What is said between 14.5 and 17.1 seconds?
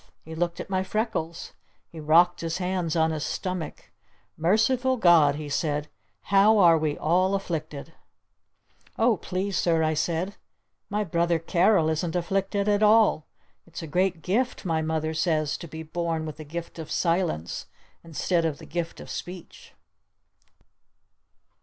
my Mother says to be born with the Gift of